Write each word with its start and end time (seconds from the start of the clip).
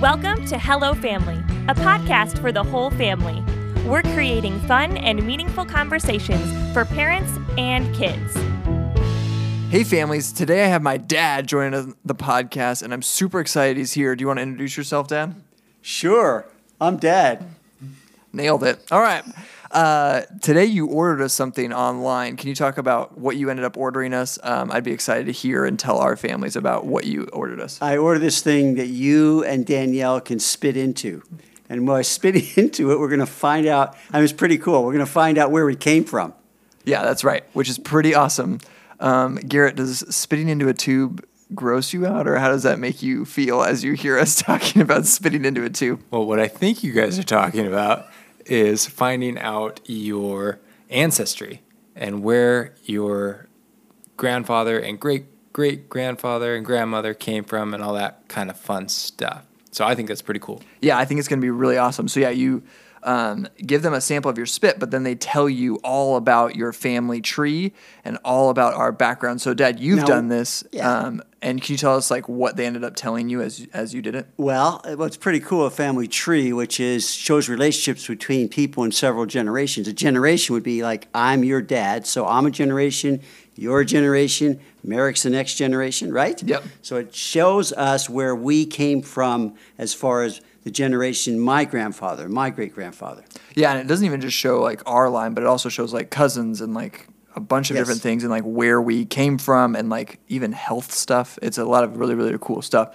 Welcome 0.00 0.46
to 0.46 0.60
Hello 0.60 0.94
Family, 0.94 1.38
a 1.66 1.74
podcast 1.74 2.40
for 2.40 2.52
the 2.52 2.62
whole 2.62 2.88
family. 2.90 3.42
We're 3.82 4.02
creating 4.02 4.60
fun 4.60 4.96
and 4.96 5.26
meaningful 5.26 5.64
conversations 5.64 6.72
for 6.72 6.84
parents 6.84 7.36
and 7.58 7.92
kids. 7.96 8.36
Hey, 9.72 9.82
families. 9.82 10.30
Today 10.30 10.62
I 10.62 10.68
have 10.68 10.82
my 10.82 10.98
dad 10.98 11.48
joining 11.48 11.96
the 12.04 12.14
podcast, 12.14 12.84
and 12.84 12.92
I'm 12.92 13.02
super 13.02 13.40
excited 13.40 13.76
he's 13.76 13.94
here. 13.94 14.14
Do 14.14 14.22
you 14.22 14.28
want 14.28 14.38
to 14.38 14.42
introduce 14.44 14.76
yourself, 14.76 15.08
Dad? 15.08 15.34
Sure. 15.82 16.46
I'm 16.80 16.98
Dad. 16.98 17.44
Nailed 18.32 18.62
it. 18.62 18.86
All 18.92 19.00
right. 19.00 19.24
Uh, 19.70 20.22
today 20.40 20.64
you 20.64 20.86
ordered 20.86 21.22
us 21.22 21.32
something 21.32 21.72
online. 21.72 22.36
Can 22.36 22.48
you 22.48 22.54
talk 22.54 22.78
about 22.78 23.18
what 23.18 23.36
you 23.36 23.50
ended 23.50 23.64
up 23.64 23.76
ordering 23.76 24.14
us? 24.14 24.38
Um, 24.42 24.70
I'd 24.72 24.84
be 24.84 24.92
excited 24.92 25.26
to 25.26 25.32
hear 25.32 25.64
and 25.64 25.78
tell 25.78 25.98
our 25.98 26.16
families 26.16 26.56
about 26.56 26.86
what 26.86 27.04
you 27.04 27.24
ordered 27.32 27.60
us. 27.60 27.80
I 27.82 27.98
ordered 27.98 28.20
this 28.20 28.40
thing 28.40 28.76
that 28.76 28.86
you 28.86 29.44
and 29.44 29.66
Danielle 29.66 30.20
can 30.20 30.38
spit 30.38 30.76
into. 30.76 31.22
And 31.68 31.86
when 31.86 31.98
I 31.98 32.02
spit 32.02 32.56
into 32.58 32.92
it, 32.92 32.98
we're 32.98 33.08
going 33.08 33.20
to 33.20 33.26
find 33.26 33.66
out. 33.66 33.96
I 34.10 34.18
mean, 34.18 34.24
it's 34.24 34.32
pretty 34.32 34.58
cool. 34.58 34.84
We're 34.84 34.94
going 34.94 35.04
to 35.04 35.10
find 35.10 35.36
out 35.36 35.50
where 35.50 35.66
we 35.66 35.76
came 35.76 36.04
from. 36.04 36.34
Yeah, 36.84 37.02
that's 37.02 37.22
right, 37.22 37.44
which 37.52 37.68
is 37.68 37.78
pretty 37.78 38.14
awesome. 38.14 38.60
Um, 39.00 39.36
Garrett, 39.36 39.76
does 39.76 39.98
spitting 40.14 40.48
into 40.48 40.68
a 40.68 40.74
tube 40.74 41.24
gross 41.54 41.92
you 41.92 42.06
out, 42.06 42.26
or 42.26 42.38
how 42.38 42.48
does 42.48 42.62
that 42.62 42.78
make 42.78 43.02
you 43.02 43.24
feel 43.24 43.62
as 43.62 43.84
you 43.84 43.92
hear 43.92 44.18
us 44.18 44.34
talking 44.42 44.80
about 44.80 45.04
spitting 45.04 45.44
into 45.44 45.64
a 45.64 45.70
tube? 45.70 46.02
Well, 46.10 46.24
what 46.24 46.40
I 46.40 46.48
think 46.48 46.82
you 46.82 46.92
guys 46.92 47.18
are 47.18 47.24
talking 47.24 47.66
about 47.66 48.06
is 48.48 48.86
finding 48.86 49.38
out 49.38 49.80
your 49.84 50.58
ancestry 50.90 51.62
and 51.94 52.22
where 52.22 52.74
your 52.84 53.46
grandfather 54.16 54.78
and 54.78 54.98
great 54.98 55.26
great 55.52 55.88
grandfather 55.88 56.54
and 56.54 56.64
grandmother 56.64 57.12
came 57.14 57.42
from 57.42 57.74
and 57.74 57.82
all 57.82 57.94
that 57.94 58.28
kind 58.28 58.48
of 58.48 58.56
fun 58.56 58.88
stuff. 58.88 59.44
So 59.72 59.84
I 59.84 59.94
think 59.96 60.06
that's 60.08 60.22
pretty 60.22 60.40
cool. 60.40 60.62
Yeah, 60.80 60.96
I 60.98 61.04
think 61.04 61.18
it's 61.18 61.26
going 61.28 61.40
to 61.40 61.44
be 61.44 61.50
really 61.50 61.76
awesome. 61.76 62.06
So 62.06 62.20
yeah, 62.20 62.30
you 62.30 62.62
um, 63.02 63.48
give 63.64 63.82
them 63.82 63.92
a 63.92 64.00
sample 64.00 64.30
of 64.30 64.36
your 64.36 64.46
spit, 64.46 64.78
but 64.78 64.90
then 64.92 65.02
they 65.02 65.14
tell 65.16 65.48
you 65.48 65.76
all 65.76 66.16
about 66.16 66.54
your 66.54 66.72
family 66.72 67.20
tree 67.20 67.72
and 68.04 68.18
all 68.24 68.50
about 68.50 68.74
our 68.74 68.92
background. 68.92 69.40
So, 69.40 69.52
Dad, 69.54 69.80
you've 69.80 70.00
Now- 70.00 70.06
done 70.06 70.28
this, 70.28 70.64
yeah. 70.72 70.90
um, 70.90 71.22
and 71.40 71.62
can 71.62 71.74
you 71.74 71.78
tell 71.78 71.96
us 71.96 72.10
like 72.10 72.28
what 72.28 72.56
they 72.56 72.66
ended 72.66 72.84
up 72.84 72.96
telling 72.96 73.28
you 73.28 73.40
as 73.40 73.66
as 73.72 73.94
you 73.94 74.02
did 74.02 74.14
it? 74.14 74.26
Well, 74.36 74.82
what's 74.96 75.16
pretty 75.16 75.40
cool, 75.40 75.66
a 75.66 75.70
family 75.70 76.08
tree, 76.08 76.52
which 76.52 76.80
is 76.80 77.10
shows 77.10 77.48
relationships 77.48 78.06
between 78.06 78.48
people 78.48 78.84
in 78.84 78.92
several 78.92 79.26
generations. 79.26 79.86
A 79.88 79.92
generation 79.92 80.54
would 80.54 80.62
be 80.62 80.82
like, 80.82 81.08
I'm 81.14 81.44
your 81.44 81.62
dad, 81.62 82.06
so 82.06 82.26
I'm 82.26 82.46
a 82.46 82.50
generation, 82.50 83.20
you're 83.54 83.84
generation, 83.84 84.60
Merrick's 84.82 85.22
the 85.22 85.30
next 85.30 85.54
generation, 85.54 86.12
right? 86.12 86.42
Yep. 86.42 86.64
So 86.82 86.96
it 86.96 87.14
shows 87.14 87.72
us 87.72 88.08
where 88.08 88.34
we 88.34 88.66
came 88.66 89.02
from 89.02 89.54
as 89.78 89.94
far 89.94 90.22
as 90.22 90.40
the 90.64 90.70
generation 90.70 91.38
my 91.38 91.64
grandfather, 91.64 92.28
my 92.28 92.50
great 92.50 92.74
grandfather. 92.74 93.24
Yeah, 93.54 93.72
and 93.72 93.80
it 93.80 93.86
doesn't 93.86 94.04
even 94.04 94.20
just 94.20 94.36
show 94.36 94.60
like 94.60 94.82
our 94.86 95.08
line, 95.08 95.34
but 95.34 95.44
it 95.44 95.46
also 95.46 95.68
shows 95.68 95.92
like 95.92 96.10
cousins 96.10 96.60
and 96.60 96.74
like 96.74 97.08
a 97.38 97.40
bunch 97.40 97.70
of 97.70 97.76
Yes. 97.76 97.82
different 97.82 98.02
things 98.02 98.22
and 98.24 98.30
like 98.30 98.42
where 98.44 98.80
we 98.82 99.04
came 99.06 99.38
from 99.38 99.74
and 99.76 99.88
like 99.88 100.18
even 100.28 100.52
health 100.52 100.92
stuff. 100.92 101.38
It's 101.40 101.56
a 101.58 101.64
lot 101.64 101.84
of 101.84 101.96
really 101.96 102.14
really 102.14 102.36
cool 102.40 102.60
stuff. 102.62 102.88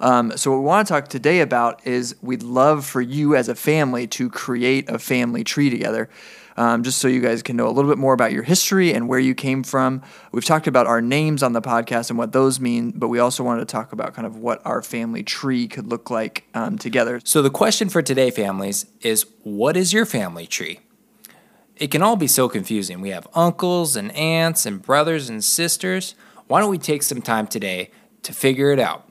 Um, 0.00 0.36
so 0.36 0.50
what 0.50 0.58
we 0.58 0.64
want 0.66 0.86
to 0.86 0.92
talk 0.92 1.08
today 1.08 1.40
about 1.40 1.84
is 1.86 2.14
we'd 2.20 2.42
love 2.42 2.84
for 2.84 3.00
you 3.00 3.34
as 3.34 3.48
a 3.48 3.54
family 3.54 4.06
to 4.08 4.28
create 4.28 4.88
a 4.90 4.98
family 4.98 5.42
tree 5.42 5.70
together. 5.70 6.08
Um, 6.58 6.82
just 6.82 6.98
so 6.98 7.06
you 7.08 7.20
guys 7.20 7.42
can 7.42 7.54
know 7.56 7.68
a 7.68 7.74
little 7.76 7.90
bit 7.90 7.98
more 7.98 8.14
about 8.14 8.32
your 8.32 8.42
history 8.42 8.94
and 8.94 9.08
where 9.08 9.18
you 9.18 9.34
came 9.34 9.62
from. 9.62 10.00
We've 10.32 10.44
talked 10.44 10.66
about 10.66 10.86
our 10.86 11.02
names 11.02 11.42
on 11.42 11.52
the 11.52 11.60
podcast 11.60 12.08
and 12.08 12.18
what 12.18 12.32
those 12.32 12.58
mean, 12.60 12.92
but 12.96 13.08
we 13.08 13.18
also 13.18 13.44
wanted 13.44 13.60
to 13.60 13.66
talk 13.66 13.92
about 13.92 14.14
kind 14.14 14.26
of 14.26 14.36
what 14.38 14.62
our 14.64 14.80
family 14.82 15.22
tree 15.22 15.68
could 15.68 15.86
look 15.86 16.08
like 16.08 16.44
um, 16.54 16.78
together. 16.78 17.20
So 17.24 17.42
the 17.42 17.50
question 17.50 17.90
for 17.90 18.00
today, 18.00 18.30
families, 18.30 18.86
is 19.02 19.26
what 19.42 19.76
is 19.76 19.92
your 19.92 20.06
family 20.06 20.46
tree? 20.46 20.80
It 21.76 21.90
can 21.90 22.00
all 22.00 22.16
be 22.16 22.26
so 22.26 22.48
confusing. 22.48 23.02
We 23.02 23.10
have 23.10 23.28
uncles 23.34 23.96
and 23.96 24.10
aunts 24.12 24.64
and 24.64 24.80
brothers 24.80 25.28
and 25.28 25.44
sisters. 25.44 26.14
Why 26.46 26.60
don't 26.60 26.70
we 26.70 26.78
take 26.78 27.02
some 27.02 27.20
time 27.20 27.46
today 27.46 27.90
to 28.22 28.32
figure 28.32 28.72
it 28.72 28.78
out? 28.78 29.06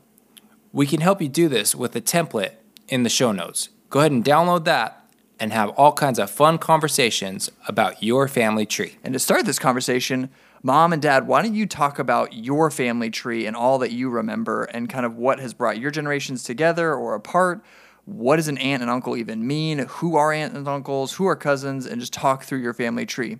We 0.73 0.87
can 0.87 1.01
help 1.01 1.21
you 1.21 1.29
do 1.29 1.47
this 1.47 1.75
with 1.75 1.95
a 1.95 2.01
template 2.01 2.53
in 2.87 3.03
the 3.03 3.09
show 3.09 3.31
notes. 3.31 3.69
Go 3.91 3.99
ahead 3.99 4.11
and 4.11 4.25
download 4.25 4.65
that 4.65 5.05
and 5.39 5.53
have 5.53 5.69
all 5.71 5.91
kinds 5.91 6.17
of 6.17 6.31
fun 6.31 6.57
conversations 6.57 7.51
about 7.67 8.01
your 8.01 8.27
family 8.27 8.65
tree. 8.65 8.97
And 9.03 9.13
to 9.13 9.19
start 9.19 9.45
this 9.45 9.59
conversation, 9.59 10.31
mom 10.63 10.91
and 10.91 11.01
dad, 11.01 11.27
why 11.27 11.43
don't 11.43 11.53
you 11.53 11.67
talk 11.67 11.99
about 11.99 12.33
your 12.33 12.71
family 12.71 13.11
tree 13.11 13.45
and 13.45 13.55
all 13.55 13.77
that 13.77 13.91
you 13.91 14.09
remember 14.09 14.63
and 14.63 14.89
kind 14.89 15.05
of 15.05 15.17
what 15.17 15.39
has 15.39 15.53
brought 15.53 15.77
your 15.77 15.91
generations 15.91 16.43
together 16.43 16.95
or 16.95 17.13
apart? 17.13 17.63
What 18.05 18.37
does 18.37 18.47
an 18.47 18.57
aunt 18.59 18.81
and 18.81 18.89
uncle 18.89 19.17
even 19.17 19.45
mean? 19.45 19.79
Who 19.79 20.15
are 20.15 20.31
aunt 20.31 20.53
and 20.53 20.67
uncles? 20.67 21.13
Who 21.13 21.25
are 21.27 21.35
cousins? 21.35 21.85
And 21.85 21.99
just 21.99 22.13
talk 22.13 22.43
through 22.43 22.59
your 22.59 22.73
family 22.73 23.05
tree. 23.05 23.39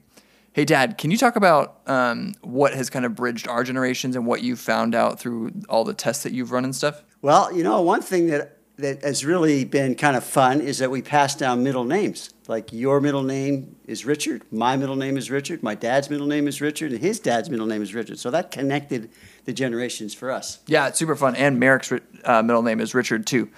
Hey, 0.54 0.66
dad, 0.66 0.98
can 0.98 1.12
you 1.12 1.18
talk 1.18 1.36
about 1.36 1.82
um, 1.86 2.34
what 2.42 2.74
has 2.74 2.90
kind 2.90 3.06
of 3.06 3.14
bridged 3.14 3.48
our 3.48 3.64
generations 3.64 4.16
and 4.16 4.26
what 4.26 4.42
you 4.42 4.56
found 4.56 4.96
out 4.96 5.20
through 5.20 5.52
all 5.70 5.84
the 5.84 5.94
tests 5.94 6.24
that 6.24 6.32
you've 6.32 6.52
run 6.52 6.64
and 6.64 6.76
stuff? 6.76 7.04
Well, 7.22 7.56
you 7.56 7.62
know, 7.62 7.82
one 7.82 8.02
thing 8.02 8.28
that 8.28 8.56
that 8.78 9.04
has 9.04 9.24
really 9.24 9.64
been 9.64 9.96
kind 9.96 10.18
of 10.18 10.24
fun 10.24 10.60
is 10.60 10.80
that 10.80 10.92
we 10.92 11.02
pass 11.02 11.36
down 11.36 11.64
middle 11.64 11.86
names. 11.86 12.34
Like 12.48 12.74
your 12.74 13.00
middle 13.00 13.24
name 13.24 13.78
is 13.86 14.06
Richard, 14.06 14.44
my 14.52 14.76
middle 14.76 14.96
name 14.96 15.18
is 15.18 15.32
Richard, 15.32 15.64
my 15.64 15.76
dad's 15.76 16.10
middle 16.10 16.28
name 16.28 16.48
is 16.48 16.62
Richard, 16.62 16.92
and 16.92 17.02
his 17.02 17.20
dad's 17.20 17.50
middle 17.50 17.68
name 17.68 17.82
is 17.82 17.94
Richard. 17.94 18.20
So 18.20 18.30
that 18.32 18.52
connected 18.52 19.10
the 19.46 19.54
generations 19.54 20.14
for 20.14 20.32
us. 20.32 20.60
Yeah, 20.68 20.88
it's 20.88 21.00
super 21.00 21.16
fun. 21.16 21.36
And 21.36 21.60
Merrick's 21.60 21.92
uh, 22.24 22.44
middle 22.44 22.64
name 22.64 22.80
is 22.82 22.94
Richard, 22.94 23.26
too. 23.26 23.50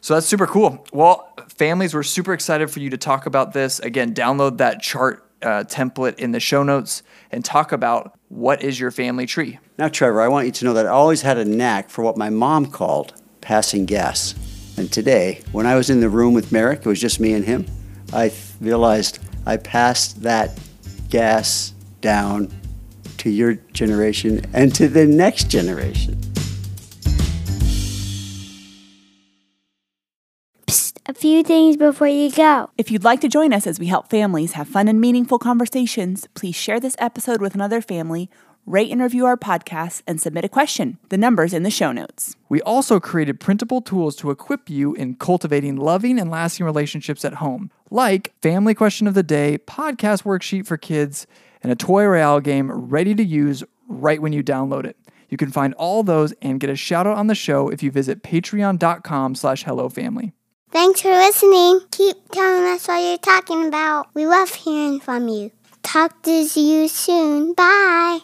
So 0.00 0.14
that's 0.14 0.26
super 0.26 0.46
cool. 0.46 0.86
Well, 0.92 1.32
families, 1.48 1.94
we're 1.94 2.02
super 2.02 2.32
excited 2.32 2.70
for 2.70 2.80
you 2.80 2.90
to 2.90 2.96
talk 2.96 3.26
about 3.26 3.52
this. 3.52 3.80
Again, 3.80 4.14
download 4.14 4.58
that 4.58 4.80
chart 4.80 5.26
uh, 5.42 5.64
template 5.64 6.18
in 6.18 6.32
the 6.32 6.40
show 6.40 6.62
notes 6.62 7.02
and 7.30 7.44
talk 7.44 7.72
about 7.72 8.18
what 8.28 8.62
is 8.62 8.78
your 8.78 8.90
family 8.90 9.26
tree. 9.26 9.58
Now, 9.78 9.88
Trevor, 9.88 10.20
I 10.20 10.28
want 10.28 10.46
you 10.46 10.52
to 10.52 10.64
know 10.64 10.74
that 10.74 10.86
I 10.86 10.90
always 10.90 11.22
had 11.22 11.38
a 11.38 11.44
knack 11.44 11.90
for 11.90 12.02
what 12.02 12.16
my 12.16 12.30
mom 12.30 12.66
called 12.66 13.14
passing 13.40 13.86
gas. 13.86 14.34
And 14.76 14.90
today, 14.90 15.42
when 15.52 15.66
I 15.66 15.76
was 15.76 15.90
in 15.90 16.00
the 16.00 16.08
room 16.08 16.34
with 16.34 16.52
Merrick, 16.52 16.80
it 16.80 16.86
was 16.86 17.00
just 17.00 17.20
me 17.20 17.32
and 17.32 17.44
him, 17.44 17.66
I 18.12 18.32
realized 18.60 19.18
I 19.46 19.56
passed 19.56 20.22
that 20.22 20.58
gas 21.10 21.74
down 22.00 22.50
to 23.18 23.30
your 23.30 23.54
generation 23.72 24.44
and 24.54 24.74
to 24.74 24.88
the 24.88 25.06
next 25.06 25.50
generation. 25.50 26.18
A 31.10 31.12
few 31.12 31.42
things 31.42 31.76
before 31.76 32.06
you 32.06 32.30
go. 32.30 32.70
If 32.78 32.88
you'd 32.88 33.02
like 33.02 33.20
to 33.22 33.28
join 33.28 33.52
us 33.52 33.66
as 33.66 33.80
we 33.80 33.86
help 33.86 34.08
families 34.08 34.52
have 34.52 34.68
fun 34.68 34.86
and 34.86 35.00
meaningful 35.00 35.40
conversations, 35.40 36.28
please 36.34 36.54
share 36.54 36.78
this 36.78 36.94
episode 37.00 37.40
with 37.40 37.56
another 37.56 37.80
family, 37.80 38.30
rate 38.64 38.92
and 38.92 39.02
review 39.02 39.26
our 39.26 39.36
podcast, 39.36 40.02
and 40.06 40.20
submit 40.20 40.44
a 40.44 40.48
question. 40.48 40.98
The 41.08 41.18
number's 41.18 41.52
in 41.52 41.64
the 41.64 41.68
show 41.70 41.90
notes. 41.90 42.36
We 42.48 42.62
also 42.62 43.00
created 43.00 43.40
printable 43.40 43.80
tools 43.80 44.14
to 44.18 44.30
equip 44.30 44.70
you 44.70 44.94
in 44.94 45.16
cultivating 45.16 45.74
loving 45.74 46.16
and 46.20 46.30
lasting 46.30 46.64
relationships 46.64 47.24
at 47.24 47.34
home, 47.34 47.72
like 47.90 48.32
Family 48.40 48.72
Question 48.72 49.08
of 49.08 49.14
the 49.14 49.24
Day, 49.24 49.58
podcast 49.66 50.22
worksheet 50.22 50.64
for 50.64 50.76
kids, 50.76 51.26
and 51.60 51.72
a 51.72 51.74
toy 51.74 52.04
royale 52.04 52.38
game 52.38 52.70
ready 52.70 53.16
to 53.16 53.24
use 53.24 53.64
right 53.88 54.22
when 54.22 54.32
you 54.32 54.44
download 54.44 54.84
it. 54.84 54.96
You 55.28 55.36
can 55.36 55.50
find 55.50 55.74
all 55.74 56.04
those 56.04 56.30
and 56.40 56.60
get 56.60 56.70
a 56.70 56.76
shout 56.76 57.08
out 57.08 57.18
on 57.18 57.26
the 57.26 57.34
show 57.34 57.68
if 57.68 57.82
you 57.82 57.90
visit 57.90 58.22
patreon.com 58.22 59.34
slash 59.34 59.64
hellofamily. 59.64 60.34
Thanks 60.72 61.00
for 61.02 61.10
listening. 61.10 61.80
Keep 61.90 62.30
telling 62.32 62.64
us 62.72 62.86
what 62.88 62.98
you're 63.02 63.18
talking 63.18 63.66
about. 63.66 64.08
We 64.14 64.26
love 64.26 64.54
hearing 64.54 65.00
from 65.00 65.28
you. 65.28 65.50
Talk 65.82 66.22
to 66.22 66.30
you 66.30 66.88
soon. 66.88 67.54
Bye. 67.54 68.20